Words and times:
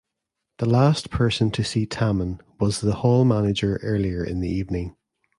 The 0.57 0.65
last 0.65 1.11
person 1.11 1.51
to 1.51 1.63
see 1.63 1.85
Tammen 1.85 2.39
was 2.59 2.81
the 2.81 2.95
Hall 2.95 3.23
manager 3.23 3.79
earlier 3.83 4.23
in 4.25 4.39
the 4.39 4.49
evening. 4.49 4.95